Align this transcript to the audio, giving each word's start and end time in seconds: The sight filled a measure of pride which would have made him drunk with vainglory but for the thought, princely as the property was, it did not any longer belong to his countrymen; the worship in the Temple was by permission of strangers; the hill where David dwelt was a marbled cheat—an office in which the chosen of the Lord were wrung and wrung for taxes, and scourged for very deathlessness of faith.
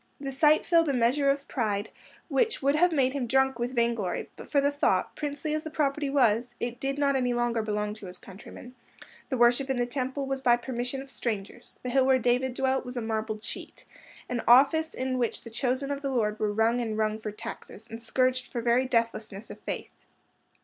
The 0.19 0.31
sight 0.31 0.65
filled 0.65 0.89
a 0.89 0.93
measure 0.95 1.29
of 1.29 1.47
pride 1.47 1.91
which 2.27 2.59
would 2.63 2.73
have 2.73 2.91
made 2.91 3.13
him 3.13 3.27
drunk 3.27 3.59
with 3.59 3.75
vainglory 3.75 4.31
but 4.35 4.49
for 4.49 4.59
the 4.59 4.71
thought, 4.71 5.15
princely 5.15 5.53
as 5.53 5.61
the 5.61 5.69
property 5.69 6.09
was, 6.09 6.55
it 6.59 6.79
did 6.79 6.97
not 6.97 7.15
any 7.15 7.35
longer 7.35 7.61
belong 7.61 7.93
to 7.93 8.07
his 8.07 8.17
countrymen; 8.17 8.73
the 9.29 9.37
worship 9.37 9.69
in 9.69 9.77
the 9.77 9.85
Temple 9.85 10.25
was 10.25 10.41
by 10.41 10.57
permission 10.57 11.03
of 11.03 11.11
strangers; 11.11 11.77
the 11.83 11.91
hill 11.91 12.03
where 12.07 12.17
David 12.17 12.55
dwelt 12.55 12.83
was 12.83 12.97
a 12.97 13.01
marbled 13.03 13.43
cheat—an 13.43 14.41
office 14.47 14.95
in 14.95 15.19
which 15.19 15.43
the 15.43 15.51
chosen 15.51 15.91
of 15.91 16.01
the 16.01 16.09
Lord 16.09 16.39
were 16.39 16.51
wrung 16.51 16.81
and 16.81 16.97
wrung 16.97 17.19
for 17.19 17.29
taxes, 17.31 17.87
and 17.87 18.01
scourged 18.01 18.47
for 18.47 18.59
very 18.59 18.87
deathlessness 18.87 19.51
of 19.51 19.59
faith. 19.59 19.91